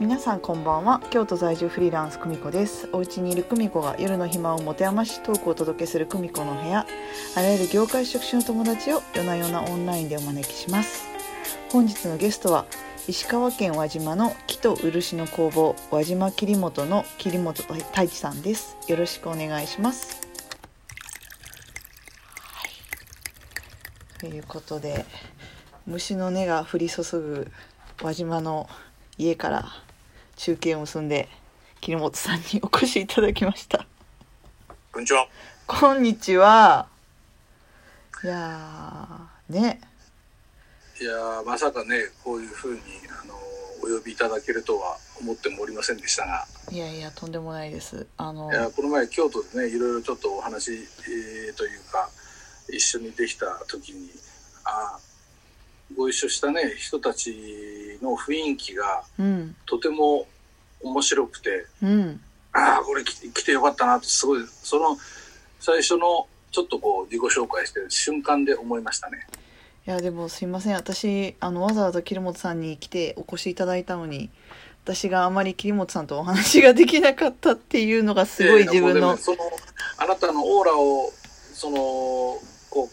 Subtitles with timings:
[0.00, 1.00] 皆さんこんばんは。
[1.10, 2.88] 京都在住フリーランス久美子です。
[2.92, 6.86] お家にいる久美子が夜の暇を持て余しトークをお届けする久美子の部屋。
[7.34, 11.04] あらゆる業界職種の友達を夜な夜なオンラインでお招きします。
[11.72, 12.66] 本日のゲストは
[13.08, 18.76] 石川県輪島の木と漆の工房輪島桐本の桐本太一さんです。
[18.86, 20.20] よろしくお願いします。
[24.20, 25.04] ということで
[25.86, 27.50] 虫の音が降り注ぐ
[28.00, 28.68] 輪島の
[29.16, 29.66] 家から
[30.38, 31.28] 中継を結んで
[31.80, 33.84] 桐本さんにお越しいただきました。
[34.92, 35.26] こんにちは。
[35.66, 36.86] こんにちは。
[38.22, 39.80] いやーね。
[41.00, 42.78] いやーまさかねこういうふうに
[43.20, 43.34] あの
[43.82, 48.06] お呼びいただけるとは思ってもおりませんでしたが、いやいやとんでもないです。
[48.16, 52.08] あのいやこの前京都でねいろいろちょっとお話、えーというか
[52.68, 54.08] 一緒にできた時に
[54.64, 55.07] あー
[55.96, 59.56] ご一緒したね人たちの雰囲気がうん。
[59.66, 60.26] とても
[60.82, 62.20] 面白くてうん。
[62.52, 64.96] ああこれ来てよかったなとすごいその
[65.60, 69.26] 最初のちょっとこう自己紹介してる瞬間で思いましたね。
[69.86, 70.74] いやでもすいません。
[70.74, 74.30] 私あのわざわざ桐本さんに来てお越しいただいたのに
[74.84, 79.38] 私があまり桐本さんとお話ができなかったっていうのがすごい自分のその
[79.98, 81.10] あなたのオーラを
[81.52, 81.76] その
[82.70, 82.88] こう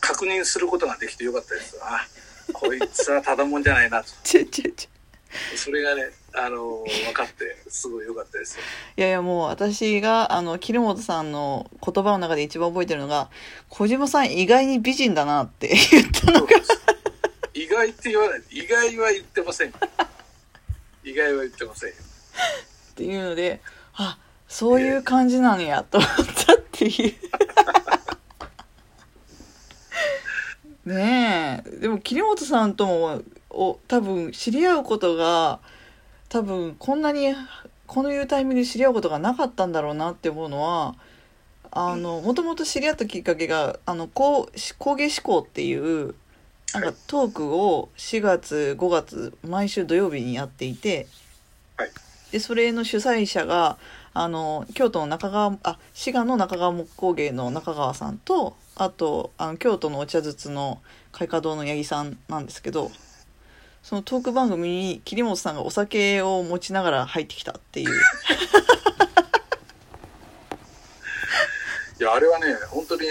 [0.00, 1.78] 確認することができてよかったです。
[1.82, 2.06] あ
[2.52, 4.10] こいつはただもんじゃないなと。
[4.22, 4.90] ちょちょちょ。
[5.56, 8.62] それがねあの分かってすごいよかったですよ。
[8.96, 13.30] いやいやもう私があの桐本さんの言葉の中で一番覚えてるのが
[13.68, 16.48] 小島さん意外に美人だなって言ったのが。
[17.54, 18.42] 意外って言わない。
[18.50, 19.74] 意外は言ってません。
[21.04, 21.94] 意外は言ってませんよ。
[22.90, 23.60] っていうので
[23.94, 26.10] あそういう感じなんやと思っ
[26.46, 27.14] たっていう。
[30.86, 31.19] ねえ
[31.80, 35.60] でも桐本さんともお多分知り合うことが
[36.28, 37.34] 多分こんなに
[37.86, 40.94] こういうタイミングで知り合うことがなかったんだろうなって思うのは
[41.70, 46.14] あのもともと知り合ったきっかけがあの工工芸志向っていう
[46.74, 51.08] なんかトークを4月5月毎週土曜日にやっていて、
[51.76, 51.90] はい。
[52.30, 53.76] でそれの主催者が
[54.12, 60.80] あの京都の中川あ滋賀の中川木工芸の中川さんとあとあの京都のお茶筒の
[61.12, 62.90] 開花堂の八木さんなんですけど
[63.82, 67.90] そのトーク番組に桐本さんがお酒を持ちながら入ってきたっていう。
[71.98, 73.02] いやあれはね本当に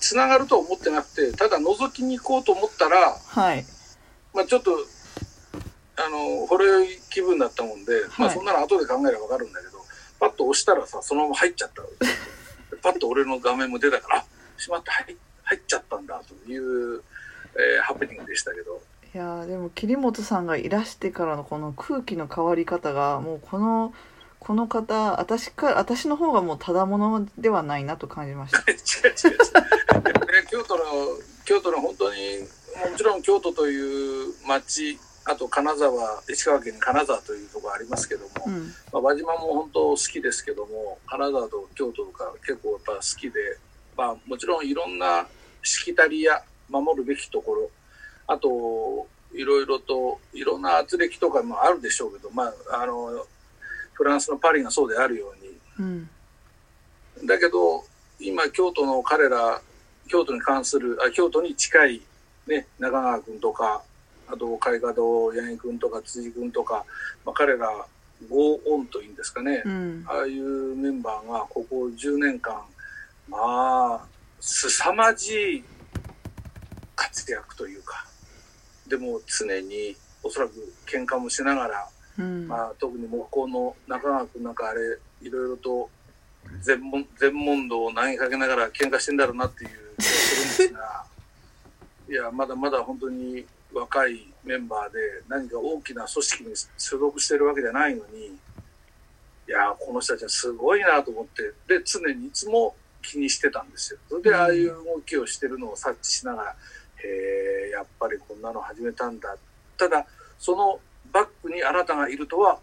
[0.00, 3.64] つながるとは思ってなくてただ覗きに行こうと思ったらはい。
[4.34, 4.72] まあちょっと
[5.96, 9.78] あのほろ酔い気分だったもんで、まあはいそんなの後で考えればわかるんだけど
[10.18, 11.82] パッと押したらさそのまま入っちゃった
[12.82, 14.24] パッと俺の画面も出たからあ
[14.60, 17.02] しまって入入っちゃったんだという、
[17.56, 18.80] えーハプニングでしたけど。
[19.14, 23.94] いやーでも桐本さんがいらしてからのこの空気の変わり方がもうこの
[24.40, 28.58] この方私か私の方がもうただものではないなと感じました。
[28.70, 30.82] 違う違うね京都の
[31.44, 32.40] 京都の本当に
[32.90, 38.66] もちろん京都という町あと金沢石川県に金沢というところありますけども、うん。
[38.92, 43.58] まあ、輪島も本当好きですけども金沢と京都とか結構やっぱ好きで、
[43.96, 45.26] まあ、もちろんいろんな
[45.62, 47.70] しきたりや守るべきところ。
[48.26, 53.26] あといろいろといろんな圧力とかもあるでしょうけど、まあ、あの
[53.92, 55.58] フランスのパリがそうであるように。
[55.78, 55.82] う
[57.24, 57.26] ん。
[57.26, 57.84] だけど
[58.20, 59.60] 今京都の彼ら
[60.08, 62.00] 京都に関するあ京都に近い、
[62.46, 63.82] ね、中川君とか
[64.28, 66.84] あと海華堂八重君とか辻君とか、
[67.24, 67.68] まあ、彼ら
[68.28, 70.04] ゴーオンというんですかね、うん。
[70.06, 72.62] ああいうメンバーがここ10年間
[73.28, 74.00] まあ
[74.40, 75.64] 凄まじい
[77.14, 78.04] 活躍というか
[78.88, 80.52] でも常におそらく
[80.86, 81.88] 喧嘩もしながら
[82.18, 82.46] うん。
[82.46, 84.80] まあ、特に木工の中川君なんかあれ
[85.22, 85.90] いろいろと
[86.60, 91.06] 全問全問答を投げかけながら喧嘩してんだろうなっていう気がするんですが
[92.08, 94.98] いやまだまだ本当に若いメンバーで
[95.28, 103.98] 何か大きな組織に所属してるわけじゃないのにいやこの人たちはすごいなと思ってで常にいつも気にしてたんですよ。
[104.08, 106.56] それでああいう動きをしてるのを察知しながら
[107.04, 109.36] へえやっぱりこんなの始めたんだ。
[109.76, 110.06] ただ
[110.38, 110.80] その
[111.12, 112.58] バックにあなたがいるとは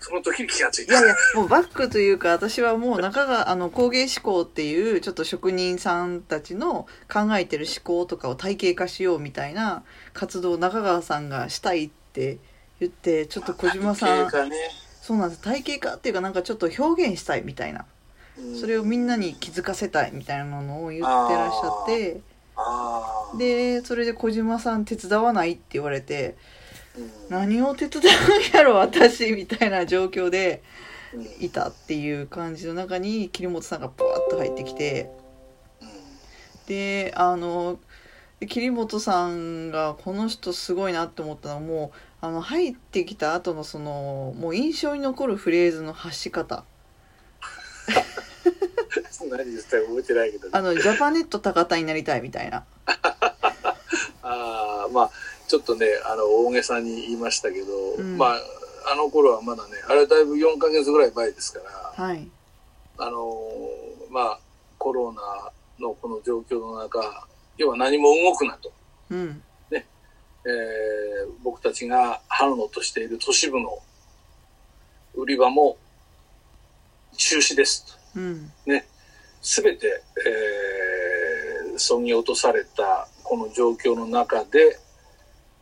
[0.00, 0.98] その時に気がついた。
[0.98, 12.38] いやいやもうバックというか私はもう中があの工芸志向っていうちょっと職人さんたちの考えてる思考とかを体系化しようみたいな活動を中川さんがしたいって
[12.80, 14.56] 言ってちょっと小島さん体系がね。
[15.00, 15.42] そうなんです。
[15.42, 17.80] 体系化っていうかなんかちょっと表現したいみたいな。
[17.80, 17.86] うん
[18.60, 22.20] それをみんなに気づかせたいみたいなのを言ってらっしゃって
[23.38, 26.36] でそれで小島さん手伝わないって言われて
[26.96, 27.10] うん。
[27.30, 28.06] 何を手伝う
[28.54, 30.62] んやろ私みたいな状況で
[31.14, 31.44] うん。
[31.44, 35.10] いたっていう感じの中に桐本さんがバーッと入ってきて
[36.66, 37.78] であの
[38.40, 46.64] で桐本さんがこの人すごいなって思ったのはもうあの入ってきた後のそのもう印象に残るフレーズの発し方。
[49.28, 50.50] 何言ったか覚えてないけどね。
[50.52, 52.64] あのジャパネット高田になりたいみたいな
[54.88, 55.10] まあ
[55.48, 58.18] ちょっとねあの大げさに言いましたけど、うん。
[58.18, 58.36] まあ
[58.92, 61.60] あの頃はまだねあれだいぶ4ヶ月ぐらい前ですか
[61.98, 62.28] らはい。
[62.98, 64.38] あのーまあ
[64.78, 65.50] コロナ
[65.80, 68.72] のこの状況の中要は何も動くなと、
[69.10, 69.42] うん。
[69.72, 73.78] えー僕たちが春野としている都市部の
[75.14, 75.76] 売り場も
[77.16, 78.20] 中止ですと。
[78.20, 78.52] うん。
[79.42, 80.02] すべて、
[81.70, 84.78] えー、そぎ落とされたこの状況の中で、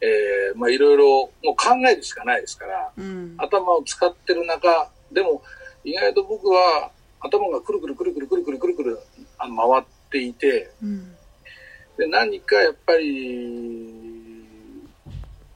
[0.00, 1.04] えーまあいろいろ
[1.42, 5.42] もう考えるしかないですから、うん頭を使ってる中、でも
[5.82, 6.90] 意外と僕は
[7.20, 8.98] 頭がくるくるくるくるくるくるくるくる
[9.38, 11.10] あの回っていて、うん
[11.96, 14.44] で何かやっぱり、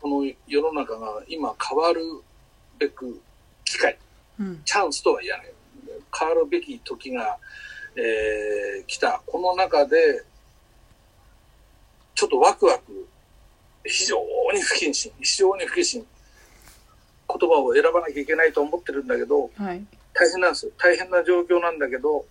[0.00, 2.00] この世の中が今変わる
[2.78, 3.20] べく
[3.64, 3.98] 機会、
[4.40, 5.52] うんチャンスとは言わない。
[6.18, 7.36] 変わるべき時が、
[7.96, 9.20] えー来た。
[9.26, 10.24] この中で、
[12.18, 13.06] ちょっとワクワク、
[13.84, 14.16] 非常
[14.52, 16.04] に不謹慎、非常に不謹慎、
[17.28, 19.86] 言葉を選ばなきゃいけないと思ってるんだけど、はい。
[20.12, 20.66] 大変なんです。
[20.66, 20.72] よ。
[20.78, 22.26] 大変な状況なんだけど、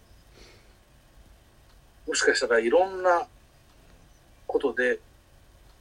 [2.05, 3.27] もしかしたらいろんな
[4.45, 4.99] ことで、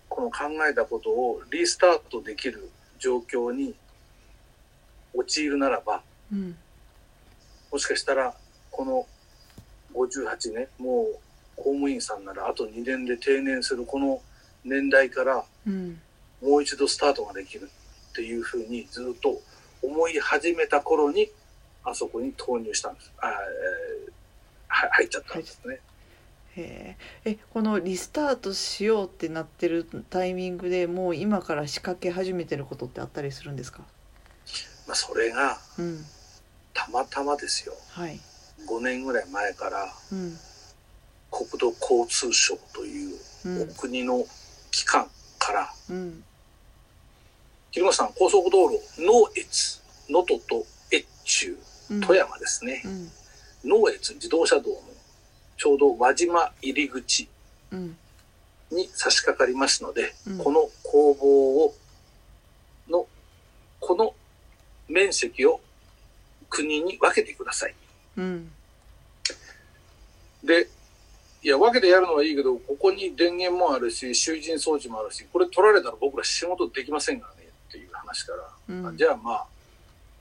[0.08, 2.70] この考えたことをリスタートできる
[3.00, 3.74] 状況に
[5.14, 6.56] 陥るならば、うん。
[7.72, 8.36] もしかしたら、
[8.70, 9.04] この
[9.94, 11.25] 58ね、もう
[11.56, 14.20] 公務員さんならあと2年で定年するこの
[14.64, 16.00] 年代からうん
[16.42, 17.70] もう一度スタートができる
[18.10, 19.40] っていうふうにずっと
[19.82, 21.30] 思い始めた頃に、
[21.84, 23.10] あそこに投入したんです。
[23.18, 24.10] あ、え
[24.68, 25.80] 入っちゃったんですね。
[26.56, 26.96] え
[27.52, 33.80] このリスタートしようってなってるタイミングでもう今から仕掛け始めてることってあったりするんですか？
[34.86, 36.04] まあ、それがうん
[36.74, 37.74] たまたまですよ。
[37.90, 38.20] はい
[38.66, 40.38] 5年ぐらい前からうん
[41.30, 43.74] 国土交通省というおうん。
[43.74, 44.26] 国の
[44.70, 45.08] 機関
[45.38, 46.24] から、うん。
[47.70, 51.58] 桐本さん高速道路、能越、能登と越中、
[51.90, 52.00] うん。
[52.00, 52.82] 富山ですね。
[52.84, 53.10] うん。
[53.64, 54.80] 能越自動車道の
[55.56, 57.28] ちょうど輪島入り口
[57.70, 57.96] うん。
[58.70, 60.38] に差し掛かりますので、うん。
[60.38, 61.74] この工房を、
[62.88, 63.06] の、
[63.80, 64.14] この
[64.88, 65.60] 面積を
[66.48, 67.74] 国に分けてください。
[68.16, 68.50] うん。
[70.42, 70.68] で、
[71.46, 79.46] いや、分けてやるのはいいけど、ここに電源もあるし、集塵装置もあるし、これ取られたら僕ら仕事できませんからね、っていう話から、うんあじゃあまあ、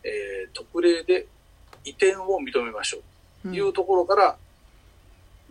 [0.03, 1.25] えー特例で
[1.83, 2.97] 移転を認めましょ
[3.43, 3.49] う。
[3.49, 4.37] うんいうところから、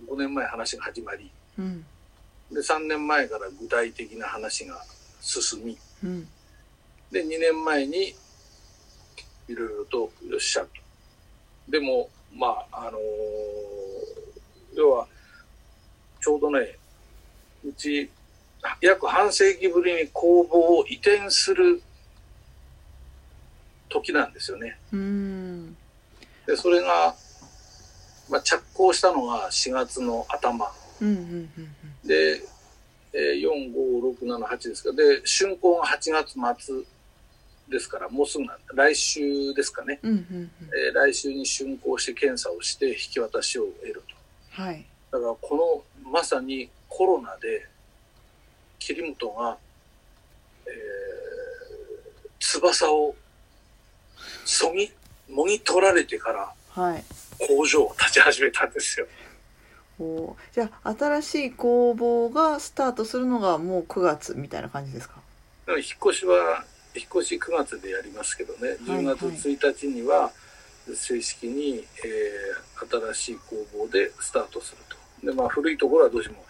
[0.08, 1.28] 5年前話が始まり、
[1.58, 1.84] うん
[2.52, 4.80] で、3年前から具体的な話が
[5.20, 6.28] 進み、うん
[7.10, 8.14] で、2年前に、
[9.48, 10.68] いろいろと、よっしゃと。
[11.68, 13.02] でも、まあ、あのー
[14.76, 15.08] 要は、
[16.24, 16.78] ちょうどね、
[17.62, 18.08] うち、
[18.80, 21.82] 約半世紀ぶりに工房を移転する
[23.90, 24.78] 時なんですよね。
[24.90, 25.76] うん
[26.46, 27.14] で、それが、
[28.30, 30.72] まあ、着工したのが4月の頭。
[32.02, 32.40] で、
[33.12, 34.92] えー、4、5、6、7、8ですか。
[34.92, 36.74] で、竣工が8月末
[37.68, 40.00] ですから、もうすぐなん来週ですかね。
[40.94, 44.02] 来週に竣工して検査をして引き渡しを得る
[44.52, 45.18] はいと。
[45.18, 47.66] だから、このまさにコロナで、
[48.78, 49.58] 桐本が、
[50.66, 51.24] えー
[52.46, 53.14] 翼を
[54.44, 54.92] そぎ、
[55.30, 57.04] もぎ取られてからはい。
[57.38, 59.06] 工場を立ち始めたんですよ。
[59.98, 60.34] おー。
[60.52, 65.14] じゃあ新しい工房がスタートするのがもう9月みたいな感じですか？
[65.68, 65.78] 引っ
[66.10, 70.30] 越しは、引っ越し9月でやりますけどね、10月1日には
[70.94, 72.74] 正式に、えー
[73.14, 74.78] 新しい工房でスタートする。
[74.78, 74.83] と。
[75.24, 76.44] で、まあ古いところはどうしても、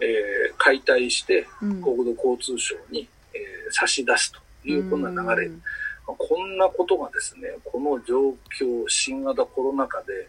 [0.00, 5.46] えー解体してうん国土交通省に、えー差し出すというこんな流れ。
[5.46, 5.62] うん
[6.06, 10.28] まあこんなことがですね、この状況、新型コロナ禍で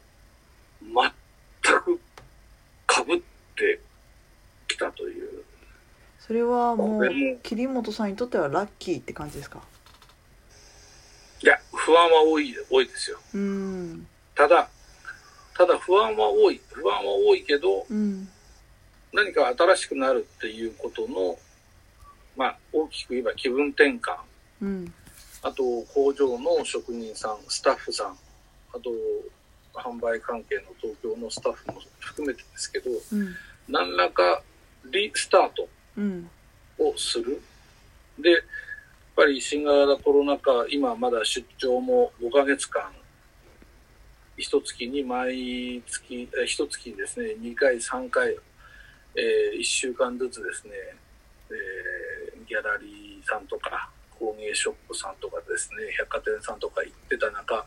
[0.84, 0.94] 全
[1.82, 2.00] く
[2.88, 3.22] 被っ
[3.56, 3.80] て
[4.68, 5.44] きたという。
[6.20, 7.10] それはもう
[7.42, 9.62] 桐本さんにとってはラッキーって感じですか？
[11.42, 13.20] いや、不安は多い、多いですよ。
[13.34, 14.70] うんただ、
[15.62, 16.60] ただ不安は多い。
[16.72, 18.28] 不安は多いけど、うん。
[19.14, 21.38] 何か新しくなるっていうことの、
[22.36, 24.16] まあ、大きく言えば気分転換。
[24.64, 24.94] うん。
[25.44, 25.64] あと
[25.94, 28.18] 工場の職人さんスタッフさん
[28.74, 28.90] あと
[29.74, 33.36] 販売関係の東京のスタッフも含めてですけどうん。
[33.68, 34.42] 何らか
[34.92, 36.30] リスタートうん。
[36.80, 37.40] をする。
[38.18, 38.42] でやっ
[39.16, 42.82] ぱり新型コロナ禍今まだ出張も5ヶ月間
[44.38, 48.36] 一月に毎月え一月にですね2回3回、
[49.16, 50.74] え1週間ずつですね、
[51.50, 57.66] えーギャラリーさんとか工芸ショップさんとかですね百貨店さんとか行ってた中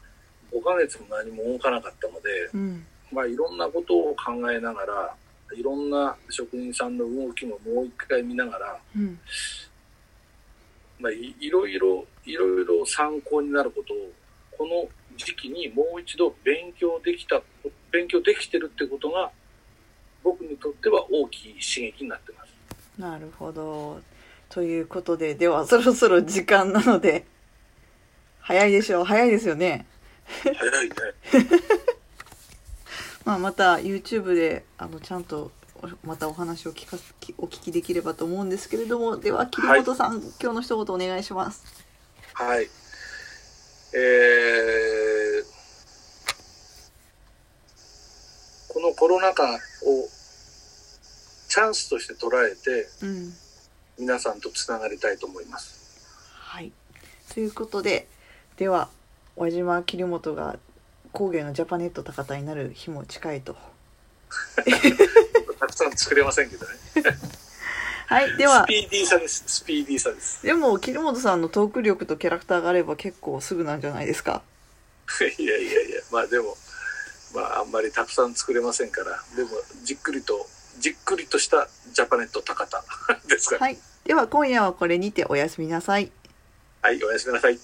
[0.52, 2.87] 5ヶ月も何も動かなかったので、うん。
[3.11, 5.14] まあ、いろんなことを考えながら
[5.56, 9.18] いろんな職人さんの動きももう一回見ながら、うん。
[11.00, 14.12] まあ、いいろいろいろいろ参考になることを
[14.56, 17.42] この時期にもう一度勉強できた
[17.90, 19.30] 勉強できてるってことが
[20.23, 22.52] 僕にとっては大きい刺激になってます。
[22.99, 24.00] なるほど
[24.49, 27.26] ということでではそろそろ時間なので
[28.40, 29.87] 早いでしょう早いですよね
[30.42, 30.94] 早いね。
[33.25, 35.50] まあ、また YouTube であのちゃんと
[35.83, 41.64] おまたお話を聞かきお聞きできればと思うんですけれどもでは桐本さん、今日の一言お願いします
[42.35, 42.68] はい。
[43.97, 45.44] えー、
[49.25, 49.59] このコロナ禍を
[51.49, 53.33] チャンスとして捉えてうん
[53.97, 56.04] 皆さんとつながりたいと思います。
[56.33, 56.73] はい
[57.33, 58.09] ということで
[58.57, 58.88] では
[59.37, 60.59] 輪島桐本が
[61.12, 63.57] 工芸のジャパネット高田になる日も近いと
[65.61, 66.73] たくさん作れませんけどね。
[68.07, 69.45] はいではスピーディーさです。
[69.47, 70.43] スピーディーさです。
[70.43, 74.43] でも桐本さんのトーク力とキャラクターがあれば結構すぐなんじゃないですか
[75.38, 76.57] いやいやいや、まあでも、
[77.35, 79.50] まああんまりたくさん作れませんから、でも
[79.85, 80.47] じっくりと、
[80.79, 82.83] じっくりとしたジャパネット高田
[83.29, 83.61] ですから。
[83.62, 86.12] はいでは今夜はこれにておやすみなさい
[86.83, 87.59] はい、おやすみなさい。